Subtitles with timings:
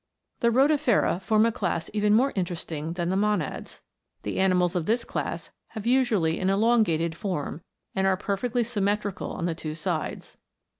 [0.39, 3.83] The Rotifer a form a class even more interesting than the monads.
[4.23, 7.61] The animals of this class have usually an elongated form,
[7.93, 10.37] and are perfectly sym metrical on the two sides.